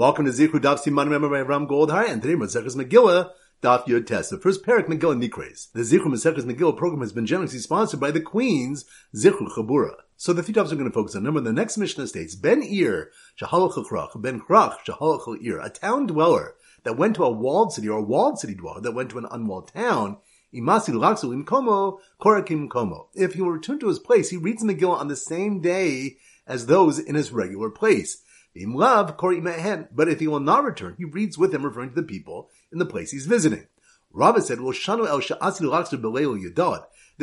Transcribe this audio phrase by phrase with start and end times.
[0.00, 4.06] Welcome to Zichru Daf Siman Member by Ram Goldhar, and today Maseches Megillah, Daf Yud
[4.06, 5.70] Tes, the first parak Megillah Nikres.
[5.72, 9.96] The Zichru Maseches Megillah program has been generously sponsored by the Queen's Zichru Chabura.
[10.16, 11.24] So the three topics are going to focus on.
[11.24, 16.06] Number the next Mishnah states, Ben Ir, Shahalach Chrach, Ben Chrach, Shahalach Ir, a town
[16.06, 16.54] dweller
[16.84, 19.26] that went to a walled city, or a walled city dweller that went to an
[19.30, 20.16] unwalled town,
[20.54, 23.08] Imasi Laksu in Komo, Korakim Komo.
[23.12, 26.64] If he will return to his place, he reads Megillah on the same day as
[26.64, 28.22] those in his regular place.
[28.54, 32.78] But if he will not return, he reads with him, referring to the people in
[32.78, 33.66] the place he's visiting.
[34.12, 34.88] Rava said, This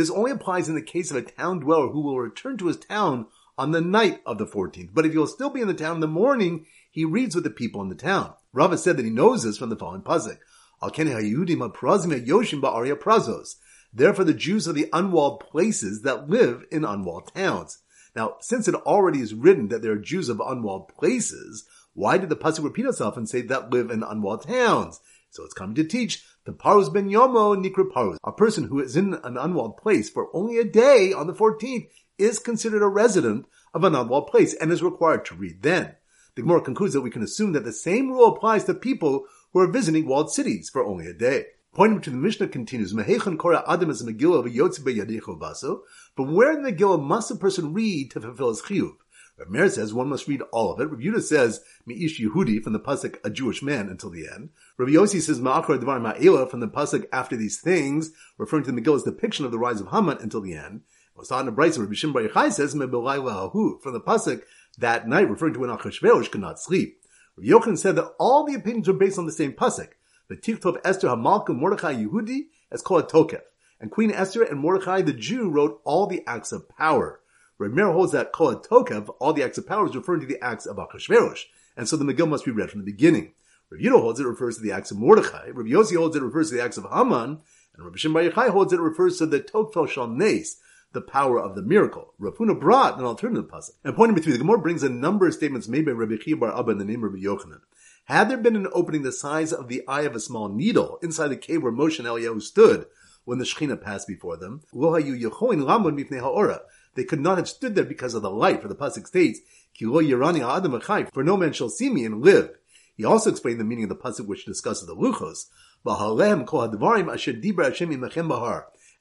[0.10, 3.28] only applies in the case of a town dweller who will return to his town
[3.58, 4.92] on the night of the 14th.
[4.94, 7.44] But if he will still be in the town in the morning, he reads with
[7.44, 8.34] the people in the town.
[8.54, 10.38] Rava said that he knows this from the following pasuk.
[13.94, 17.80] Therefore the Jews are the unwalled places that live in unwalled towns.
[18.18, 22.30] Now, since it already is written that there are Jews of unwalled places, why did
[22.30, 25.00] the pasuk repeat itself and say that live in unwalled towns?
[25.30, 28.18] So it's coming to teach the parus ben yomo nikra parus.
[28.24, 31.90] A person who is in an unwalled place for only a day on the 14th
[32.18, 33.46] is considered a resident
[33.76, 35.96] of an unwalled place and is required to read then.
[36.34, 39.60] The Gemara concludes that we can assume that the same rule applies to people who
[39.60, 41.46] are visiting walled cities for only a day.
[41.78, 45.82] Pointing to the Mishnah continues, Mehechan Korah Adam is Megillah v'yotze be'yadecho baso.
[46.16, 48.96] From where in the Megillah must a person read to fulfill his chiyuv?
[49.38, 50.90] Rav says one must read all of it.
[50.90, 54.50] Rav Yudah says Mi'ish Yehudi from the pasuk a Jewish man until the end.
[54.80, 58.82] Rav Yossi says Ma'akar Dvar Ma'ela from the pasuk after these things, referring to the
[58.82, 60.82] Megillah's depiction of the rise of Haman until the end.
[61.16, 64.42] Osana Brisa Rabbi Shimon Bar says Me'belayla Hahu from the pasuk
[64.80, 67.04] that night, referring to when Achashverosh could not sleep.
[67.38, 69.90] Rav Yochanan said that all the opinions are based on the same pasuk.
[70.30, 73.44] The Tichtov Esther Hamalka Mordechai Yehudi is called Tokef.
[73.80, 77.22] And Queen Esther and Mordechai the Jew wrote all the acts of power.
[77.60, 80.66] Meir holds that Kol Tokev, all the acts of power, is referring to the acts
[80.66, 81.46] of Achashverosh.
[81.78, 83.34] And so the Megillah must be read from the beginning.
[83.70, 85.50] Rav Yudah holds it refers to the acts of Mordechai.
[85.54, 87.40] Rav holds it refers to the acts of Haman.
[87.76, 90.58] And Rav Shimon holds it refers to the Tokfel Shal Nes,
[90.92, 92.14] the power of the miracle.
[92.20, 93.72] Rav brought an alternative pasuk.
[93.86, 96.58] And pointing between the Gemara brings a number of statements made by Rabbi Chia Bar
[96.58, 97.62] Abba in the name of Rabbi Yochanan.
[98.08, 101.28] Had there been an opening the size of the eye of a small needle inside
[101.28, 102.86] the cave where Moshe and Eliyahu stood
[103.26, 104.62] when the Shekhinah passed before them,
[106.96, 109.42] they could not have stood there because of the light, for the Pasuk states,
[109.78, 112.52] for no man shall see me and live.
[112.96, 115.48] He also explained the meaning of the Pasuk which discusses the Luchos,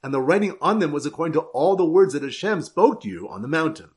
[0.03, 3.09] and the writing on them was according to all the words that Hashem spoke to
[3.09, 3.91] you on the mountain.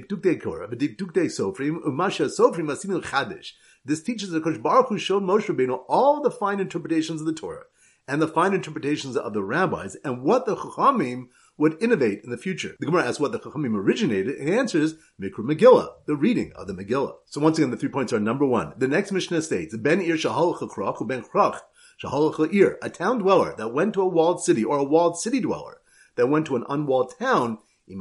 [0.00, 3.52] Korah, Sofrim, Umasha Sofrim Asimil Chadish.
[3.84, 7.34] This teaches that Kosh Baruch Hu showed Moshe Rabbeinu all the fine interpretations of the
[7.34, 7.64] Torah
[8.06, 12.36] and the fine interpretations of the rabbis and what the Chachamim would innovate in the
[12.36, 12.74] future.
[12.80, 16.74] The Gemara asks what the Chachamim originated and answers Mikra Megillah, the reading of the
[16.74, 17.14] Megillah.
[17.26, 18.74] So once again, the three points are number one.
[18.76, 21.60] The next Mishnah states, Ben Ir Shahal Chachrach, Ben Chrach,
[22.02, 25.40] Shahal Ir, a town dweller that went to a walled city or a walled city
[25.40, 25.80] dweller
[26.16, 28.00] that went to an unwalled town if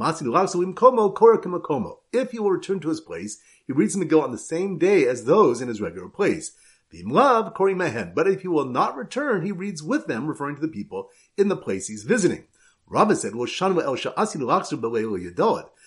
[2.32, 5.26] he will return to his place, he reads the Megillah on the same day as
[5.26, 6.52] those in his regular place.
[6.92, 11.48] But if he will not return, he reads with them, referring to the people in
[11.48, 12.46] the place he's visiting.
[12.88, 13.34] Rabbah said,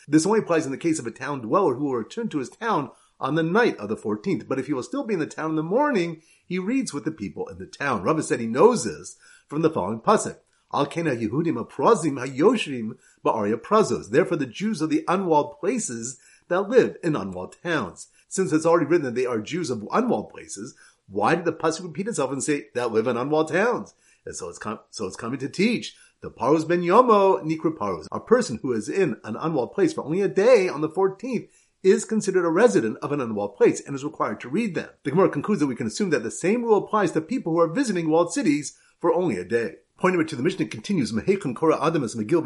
[0.08, 2.50] This only applies in the case of a town dweller who will return to his
[2.50, 2.90] town
[3.20, 4.48] on the night of the 14th.
[4.48, 7.04] But if he will still be in the town in the morning, he reads with
[7.04, 8.02] the people in the town.
[8.02, 9.16] Rabbah said he knows this
[9.48, 10.38] from the following pasuk.
[10.72, 14.10] Al Kena Yehudim Aprazim Hayoshrim Ba'aria Prazos.
[14.10, 16.18] Therefore, the Jews are the unwalled places
[16.48, 18.08] that live in unwalled towns.
[18.28, 20.74] Since it's already written that they are Jews of unwalled places,
[21.08, 23.94] why did the pasuk repeat itself and say that live in unwalled towns?
[24.24, 28.08] And so it's com- so it's coming to teach the paros ben yomo nikra paros.
[28.10, 31.48] A person who is in an unwalled place for only a day on the 14th
[31.82, 34.88] is considered a resident of an unwalled place and is required to read them.
[35.04, 37.60] The Gemara concludes that we can assume that the same rule applies to people who
[37.60, 39.76] are visiting walled cities for only a day.
[39.98, 42.42] Pointing it to the Mishnah continues, Mehechon Korah Adamas Megil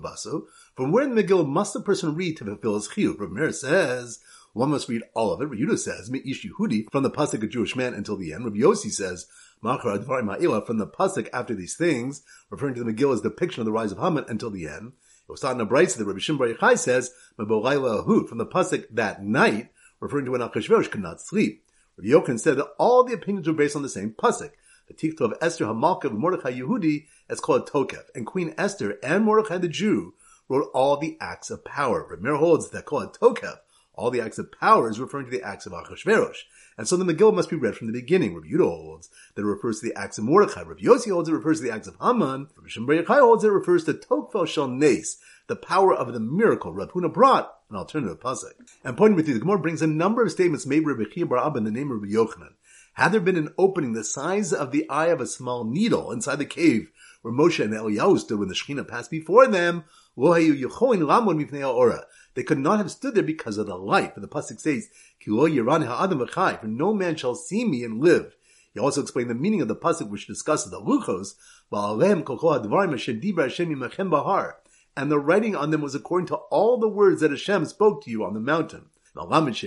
[0.00, 0.46] baso.
[0.74, 3.20] From where in the Megillah must the person read to fulfill his chiyuv?
[3.20, 4.18] Rav says,
[4.54, 5.50] one must read all of it.
[5.50, 8.44] Yehuda says, Me'ish Yehudi, from the pasuk a Jewish man until the end.
[8.44, 9.26] Rabbi Yossi says,
[9.62, 13.92] Machar from the pasuk after these things, referring to the Megillah's depiction of the rise
[13.92, 14.94] of Haman until the end.
[15.28, 19.70] Osad Nabraisa, the Rabbi Shimon Bar says, from the pasuk that night,
[20.00, 21.64] referring to when Achashverosh could not sleep.
[21.96, 24.50] Rabbi Yochanan said that all the opinions were based on the same pasuk
[24.86, 29.24] the tikhto of Esther Hamalka of Mordechai Yehudi is called Tokef, and Queen Esther and
[29.24, 30.14] Mordechai the Jew
[30.48, 32.06] wrote all the acts of power.
[32.10, 33.58] Ramir holds that called Tokef,
[33.94, 36.38] All the acts of power is referring to the acts of Achashverosh.
[36.76, 38.34] And so the Megillah must be read from the beginning.
[38.34, 40.62] Rabbi Yudah holds that it refers to the acts of Mordechai.
[40.62, 42.48] Rabbi Yossi holds it refers to the acts of Haman.
[42.56, 46.72] Rabbi Shimon holds it refers to Tokfel Nes, the power of the miracle.
[46.72, 48.52] Rav Huna brought an alternative pasuk.
[48.82, 51.26] And pointing with you, the Gemara brings a number of statements made by Rabbi Chia
[51.26, 52.54] Bar Abba in the name of Rabbi Yochanan.
[52.94, 56.36] Had there been an opening the size of the eye of a small needle inside
[56.36, 56.92] the cave
[57.22, 59.82] where Moshe and Eliyahu stood when the Shekhinah passed before them,
[60.16, 60.52] they
[62.42, 64.14] could not have stood there because of the light.
[64.14, 64.88] For the pasuk says,
[65.24, 68.36] "For no man shall see me and live."
[68.72, 71.34] He also explained the meaning of the pasuk which discusses the luchos,
[74.96, 78.10] and the writing on them was according to all the words that Hashem spoke to
[78.10, 78.90] you on the mountain.
[79.16, 79.60] This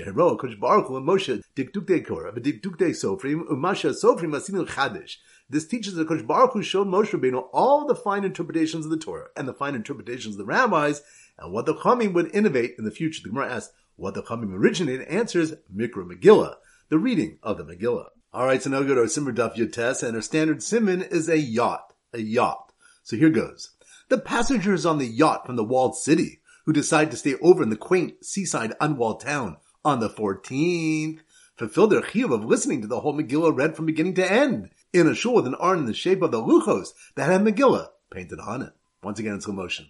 [5.65, 9.29] teaches that Kosh Baruch Hu showed Moshe Rabbeinu all the fine interpretations of the Torah
[9.37, 11.01] and the fine interpretations of the rabbis
[11.39, 13.21] and what the Chamim would innovate in the future.
[13.23, 15.07] The Gemara asks what the Chamim originated.
[15.07, 16.55] Answers Mikra Megillah,
[16.89, 18.09] the reading of the Megillah.
[18.33, 21.29] All right, so now go to our Simmer Daf Yotes, and our standard simon is
[21.29, 22.73] a yacht, a yacht.
[23.03, 23.71] So here goes.
[24.09, 27.69] The passengers on the yacht from the walled city who decide to stay over in
[27.69, 29.55] the quaint seaside unwalled town
[29.85, 31.19] on the 14th,
[31.55, 35.07] fulfill their chiyuv of listening to the whole Megillah read from beginning to end, in
[35.07, 38.39] a shul with an arn in the shape of the luchos that had Megillah painted
[38.41, 38.73] on it.
[39.01, 39.87] Once again in slow motion.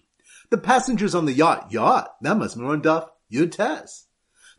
[0.52, 3.58] The passengers on the yacht, yacht, that must be on Duff, Yud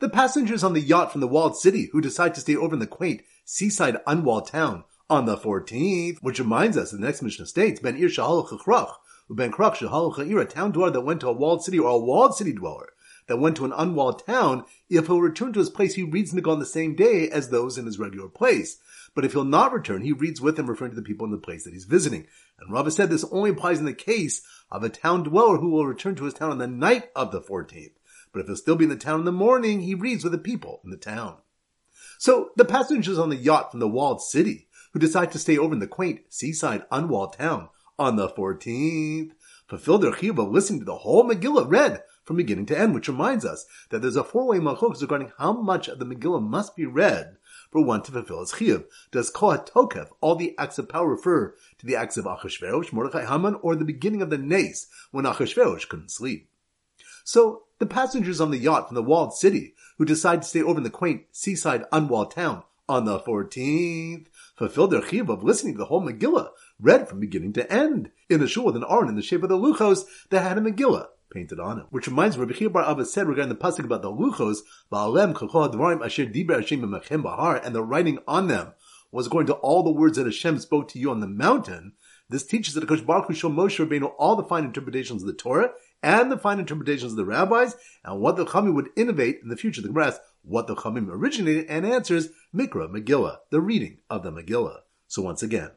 [0.00, 2.80] The passengers on the yacht from the walled city who decide to stay over in
[2.80, 7.78] the quaint seaside unwalled town on the 14th, which reminds us the next Mishnah states,
[7.78, 8.44] Ben Ir Shahal
[9.30, 12.36] Ben Krach Shahal a town dweller that went to a walled city or a walled
[12.36, 12.92] city dweller
[13.26, 16.58] that went to an unwalled town, if he'll return to his place, he reads Nagon
[16.58, 18.78] the same day as those in his regular place.
[19.14, 21.38] But if he'll not return, he reads with them, referring to the people in the
[21.38, 22.26] place that he's visiting.
[22.58, 25.86] And Rava said this only applies in the case of a town dweller who will
[25.86, 27.92] return to his town on the night of the 14th.
[28.32, 30.38] But if he'll still be in the town in the morning, he reads with the
[30.38, 31.36] people in the town.
[32.18, 35.74] So the passengers on the yacht from the walled city who decide to stay over
[35.74, 37.68] in the quaint seaside unwalled town
[37.98, 39.32] on the 14th.
[39.66, 43.44] Fulfill their chiyuv listening to the whole Megillah read from beginning to end, which reminds
[43.44, 47.36] us that there's a four-way malchus regarding how much of the Megillah must be read
[47.70, 48.84] for one to fulfill his chiyuv.
[49.10, 53.26] Does kohat tokef, all the acts of power, refer to the acts of Achashverosh, Mordechai,
[53.26, 56.48] Haman, or the beginning of the Nace when Achashverosh couldn't sleep?
[57.24, 60.78] So the passengers on the yacht from the walled city who decide to stay over
[60.78, 64.26] in the quaint seaside unwalled town on the 14th
[64.56, 66.50] fulfilled their chiyuv of listening to the whole Megillah
[66.80, 69.48] read from beginning to end, in a shul with an aron in the shape of
[69.48, 71.86] the luchos that had a Megillah painted on it.
[71.90, 74.58] Which reminds me, Rabbi Bar Abba said regarding the pasuk about the luchos,
[74.90, 78.72] Ba'alem dvarim asher bahar, and the writing on them
[79.10, 81.92] was according to all the words that Hashem spoke to you on the mountain.
[82.30, 85.70] This teaches that Kosh Baruch showed Moshe Rabbeinu all the fine interpretations of the Torah
[86.02, 87.74] and the fine interpretations of the rabbis,
[88.04, 89.82] and what the Chamim would innovate in the future.
[89.82, 94.32] The Gemara asks what the Chamim originated, and answers Mikra Megillah, the reading of the
[94.32, 94.80] Megillah.
[95.06, 95.70] So once again,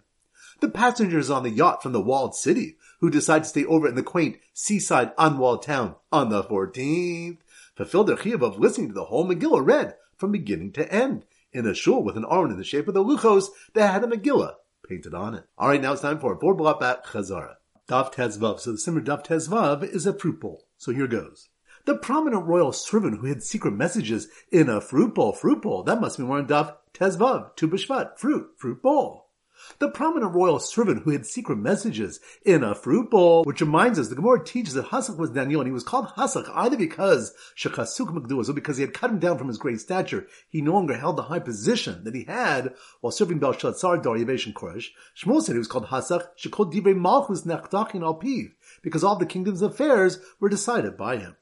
[0.59, 3.95] the passengers on the yacht from the walled city who decide to stay over in
[3.95, 7.39] the quaint seaside unwalled town on the 14th
[7.75, 11.65] fulfilled their chiyuv of listening to the whole Megillah read from beginning to end in
[11.65, 14.55] a shul with an aron in the shape of the luchos that had a Megillah
[14.87, 15.45] painted on it.
[15.57, 17.55] All right, now it's time for a board block back chazara.
[17.87, 18.59] Daf Tezvav.
[18.59, 20.65] So the Simmer Daf Tezvav is a fruit bowl.
[20.77, 21.49] So here goes.
[21.85, 25.33] The prominent royal servant who hid secret messages in a fruit bowl.
[25.33, 25.83] Fruit bowl.
[25.83, 27.55] That must be more in Daf Tezvav.
[27.55, 28.17] Tu B'Shvat.
[28.17, 28.51] Fruit.
[28.57, 29.31] Fruit bowl
[29.79, 34.07] the prominent royal servant who hid secret messages in a fruit bowl, which reminds us
[34.07, 38.07] the Gemara teaches that Hasach was Daniel, and he was called Hasach either because Shechasuk
[38.07, 40.27] Magduas or because he had cut him down from his great stature.
[40.49, 44.55] He no longer held the high position that he had while serving Belshazzar, Darius, and
[44.55, 44.89] Koresh.
[45.15, 49.25] Shmuel said he was called Hasach Shekol Divrei Malchus Nechdachin Al Piv, because all the
[49.25, 51.35] kingdom's affairs were decided by him.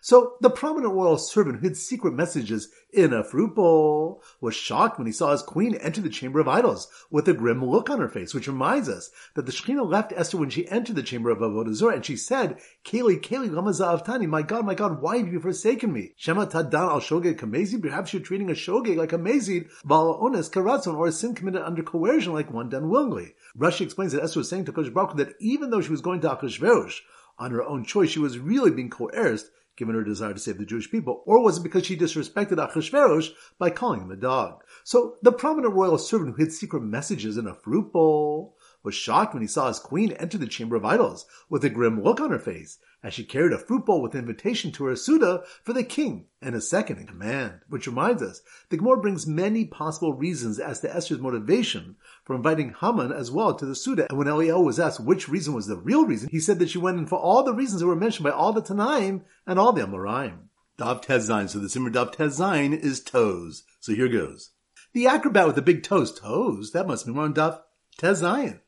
[0.00, 4.98] So the prominent royal servant who hid secret messages in a fruit bowl was shocked
[4.98, 8.00] when he saw his queen enter the chamber of idols with a grim look on
[8.00, 11.30] her face, which reminds us that the Shekhinah left Esther when she entered the chamber
[11.30, 15.18] of Avodah Zarah, and she said, Kayli, Kayli, lama za'avtani, my God, my God, why
[15.18, 16.12] have you forsaken me?
[16.16, 20.48] Shema tadan al shogeg kamezid, perhaps you're treating a shogeg like a mazid, val ones
[20.48, 23.34] karatzon, or a sin committed under coercion like one done willingly.
[23.58, 26.20] Rashi explains that Esther was saying to Kosh Baruch that even though she was going
[26.20, 27.00] to Achashverosh
[27.38, 30.64] on her own choice, she was really being coerced given her desire to save the
[30.64, 34.62] Jewish people, or was it because she disrespected Achashverosh by calling him a dog?
[34.84, 39.34] So the prominent royal servant who hid secret messages in a fruit bowl was shocked
[39.34, 42.30] when he saw his queen enter the chamber of idols with a grim look on
[42.30, 45.84] her face as she carried a fruit bowl with invitation to her Suda for the
[45.84, 47.60] king and a second in command.
[47.68, 51.94] Which reminds us, the Gemara brings many possible reasons as to Esther's motivation
[52.24, 54.08] for inviting Haman as well to the Suda.
[54.10, 56.78] And when Eliyahu was asked which reason was the real reason, he said that she
[56.78, 59.72] went in for all the reasons that were mentioned by all the Tanaim and all
[59.72, 60.48] the Amoraim.
[60.76, 61.48] Dav Tez Zayin.
[61.48, 63.62] So the Simmer Dav Tez Zayin is toes.
[63.78, 64.50] So here goes.
[64.94, 66.12] The acrobat with the big toes.
[66.18, 66.72] Toes?
[66.72, 67.60] That must be one on Dav
[67.98, 68.58] Tez Zayin.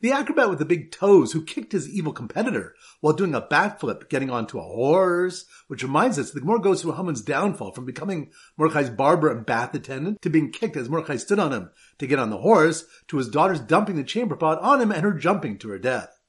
[0.00, 4.08] The acrobat with the big toes who kicked his evil competitor while doing a backflip,
[4.08, 8.30] getting onto a horse, which reminds us that Gemara goes through Haman's downfall from becoming
[8.58, 12.18] Mordechai's barber and bath attendant to being kicked as Mordechai stood on him to get
[12.18, 15.58] on the horse to his daughter's dumping the chamber pot on him and her jumping
[15.58, 16.20] to her death.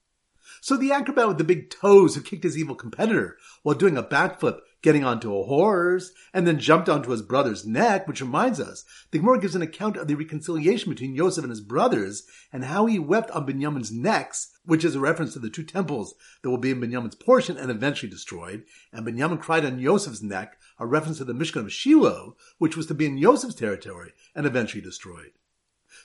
[0.61, 4.03] So the acrobat with the big toes who kicked his evil competitor while doing a
[4.03, 8.85] backflip, getting onto a horse, and then jumped onto his brother's neck, which reminds us,
[9.11, 12.85] the Gemara gives an account of the reconciliation between Yosef and his brothers and how
[12.85, 16.57] he wept on Binyamin's necks, which is a reference to the two temples that will
[16.57, 18.63] be in Binyamin's portion and eventually destroyed.
[18.93, 22.85] And Binyamin cried on Yosef's neck, a reference to the Mishkan of Shiloh, which was
[22.85, 25.31] to be in Yosef's territory and eventually destroyed.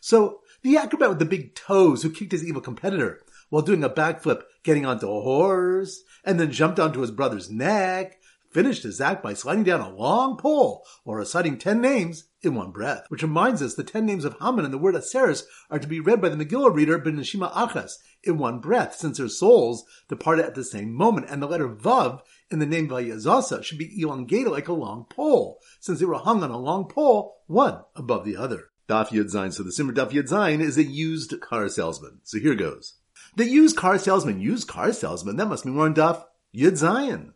[0.00, 3.88] So the acrobat with the big toes who kicked his evil competitor while doing a
[3.88, 8.18] backflip, getting onto a horse, and then jumped onto his brother's neck,
[8.52, 12.70] finished his act by sliding down a long pole or reciting ten names in one
[12.70, 13.04] breath.
[13.08, 16.00] Which reminds us the ten names of Haman and the word Aseris are to be
[16.00, 17.92] read by the Megillah reader Benishima Achas
[18.22, 22.20] in one breath, since their souls departed at the same moment, and the letter Vav
[22.50, 26.42] in the name Vayazasa should be elongated like a long pole, since they were hung
[26.42, 28.68] on a long pole, one above the other.
[28.88, 29.52] Daf Yud Zayin.
[29.52, 32.20] So the Simmer Daf Yud Zayin is a used car salesman.
[32.24, 32.98] So here goes.
[33.36, 37.32] The used car salesman, used car salesman, that must be more on Daf Yud Zayin.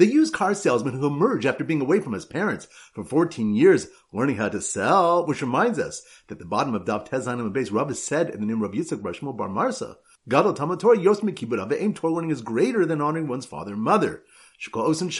[0.00, 3.88] The used car salesman who emerged after being away from his parents for 14 years,
[4.14, 7.70] learning how to sell, which reminds us that the bottom of Daf Tez Zayin base
[7.70, 11.20] Rav is said in the name of Yitzchak Shmuel Bar Marsa, Gadol Talmud Torah Yos
[11.20, 14.22] Mekibud Aim Torah learning is greater than honoring one's father and mother.
[14.58, 15.10] Since all the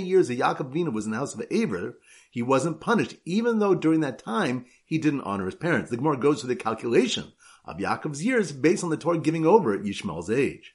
[0.00, 1.98] years that Yaakov Avinu was in the house of Aver,
[2.30, 5.90] he wasn't punished, even though during that time he didn't honor his parents.
[5.90, 7.32] The Gemara goes through the calculation
[7.64, 10.73] of Yaakov's years based on the Torah giving over at Yishmael's age.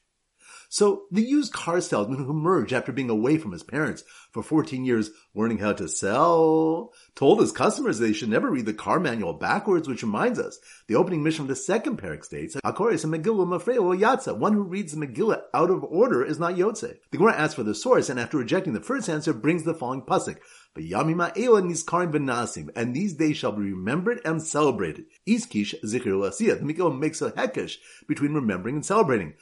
[0.71, 4.85] So the used car salesman who emerged after being away from his parents for 14
[4.85, 9.33] years learning how to sell told his customers they should never read the car manual
[9.33, 13.47] backwards, which reminds us the opening Mishnah of the second parak states, Akoris and Megillah
[13.47, 14.37] Mafreo Yatza.
[14.37, 16.97] One who reads the Megillah out of order is not Yotze.
[17.09, 20.03] The Gemara asks for the source and after rejecting the first answer brings the following
[20.03, 20.37] pasuk.
[22.75, 25.05] And these days shall be remembered and celebrated.
[25.27, 29.33] Iskish zikr The Megillah makes a hekesh between remembering and celebrating.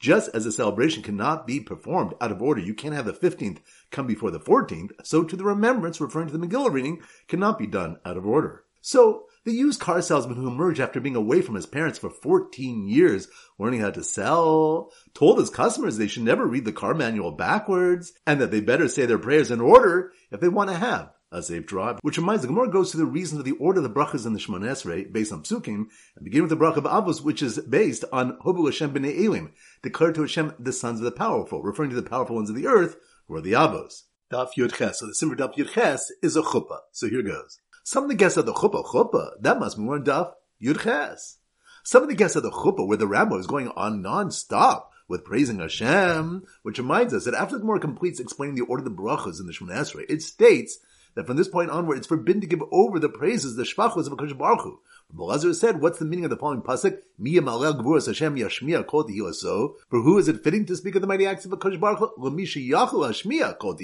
[0.00, 3.58] Just as a celebration cannot be performed out of order, you can't have the 15th
[3.90, 7.66] come before the 14th, so to the remembrance referring to the Megillah reading cannot be
[7.66, 8.64] done out of order.
[8.80, 12.86] So, the used car salesman who emerged after being away from his parents for 14
[12.86, 13.28] years,
[13.58, 18.12] learning how to sell, told his customers they should never read the car manual backwards,
[18.26, 21.42] and that they better say their prayers in order if they want to have a
[21.42, 21.98] safe drive.
[22.02, 24.34] Which reminds the Gemara goes to the reasons of the order of the brachas in
[24.34, 25.86] the Shemon Esrei based on psukim,
[26.16, 29.52] and begin with the bracha of Avos, which is based on Hobu Hashem b'nei Elim,
[29.82, 32.66] declared to Hashem the sons of the powerful, referring to the powerful ones of the
[32.66, 34.02] earth, who are the Avos.
[34.30, 34.98] Daf Yud Ches.
[34.98, 36.80] So the Simmer Daf Yud Ches is a chuppah.
[36.92, 37.60] So here goes.
[37.90, 41.38] Some of the guests of the chuppah, chuppah, that must be more Daf Yud Ches.
[41.82, 45.24] Some of the guests of the chuppah where the rabbi is going on non-stop with
[45.24, 49.02] praising Hashem, which reminds us that after the Gemara completes explaining the order of the
[49.02, 50.80] brachas in the Shemon Esrei, it states
[51.14, 54.12] that from this point onward, it's forbidden to give over the praises, the shvachos of
[54.12, 54.80] Hakadosh Baruch Hu.
[55.16, 56.98] Belazar said, "What's the meaning of the following pasuk?
[57.18, 59.76] Miya malel gvuras Hashem yashmiya kol tihilaso.
[59.88, 62.10] For who is it fitting to speak of the mighty acts of Hakadosh Baruch Hu?
[62.18, 63.78] Lamisha yachol hashmiya kol.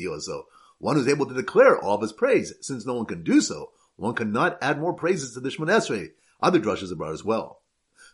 [0.77, 3.71] One who's able to declare all of his praise, since no one can do so.
[3.97, 6.09] One cannot add more praises to the Shemon Esrei.
[6.41, 7.61] Other drushes are brought as well.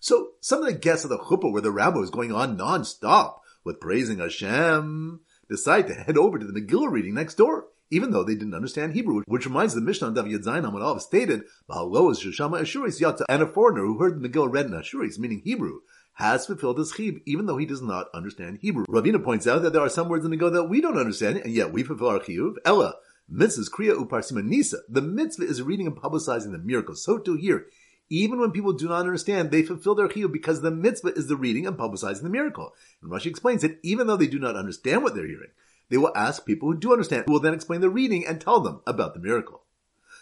[0.01, 3.43] So some of the guests of the chuppah where the rabbi is going on non-stop
[3.65, 8.25] with praising Hashem decide to head over to the Megillah reading next door even though
[8.25, 12.61] they didn't understand Hebrew, which reminds the Mishnah on Dav Yadzayin Amadav stated, is Shoshama
[12.61, 15.81] Ashuris Yata, and a foreigner who heard the Megillah read in Ashuris, meaning Hebrew,
[16.15, 18.85] has fulfilled his chib, even though he does not understand Hebrew.
[18.87, 21.39] Ravina points out that there are some words in the Megillah that we don't understand,
[21.39, 22.55] and yet we fulfill our chiyuv.
[22.65, 22.95] Ella,
[23.33, 24.79] mitzvahs kriya uparsima nisa.
[24.89, 27.03] The mitzvah is reading and publicizing the miracles.
[27.05, 27.67] So too here,
[28.09, 31.37] even when people do not understand, they fulfill their chiyuv because the mitzvah is the
[31.37, 32.75] reading and publicizing the miracle.
[33.01, 35.51] And Rashi explains that even though they do not understand what they're hearing,
[35.89, 38.61] they will ask people who do understand, who will then explain the reading and tell
[38.61, 39.63] them about the miracle.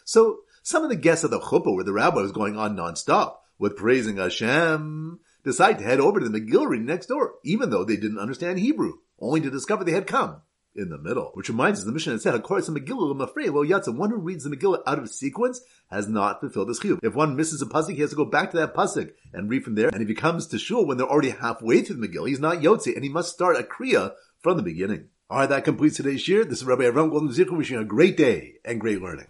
[0.05, 3.37] So, some of the guests of the chuppah where the rabbi was going on nonstop
[3.59, 7.97] with praising Hashem decide to head over to the Megillah next door, even though they
[7.97, 10.43] didn't understand Hebrew, only to discover they had come
[10.79, 11.33] in the middle.
[11.35, 14.45] Which reminds us, the Mishnah said, "According to Megillah, Mafrei lo yatsa." One who reads
[14.45, 17.01] the Megillah out of sequence has not fulfilled his chiyuv.
[17.03, 19.65] If one misses a pasuk, he has to go back to that pasuk and read
[19.65, 19.91] from there.
[19.93, 22.63] And if he comes to shul when they're already halfway through the Megillah, he's not
[22.63, 25.09] yotze, and he must start a kriya from the beginning.
[25.31, 26.45] All right, that completes today's shir.
[26.45, 29.27] This is Rabbi Avram Golden Zichron wishing you a great day and great learning.